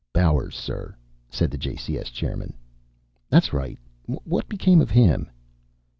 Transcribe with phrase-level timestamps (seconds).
[0.13, 0.95] "Bowers, sir,"
[1.29, 2.55] said the JCS chairman.
[3.29, 3.77] "That's right.
[4.07, 5.29] What became of him?"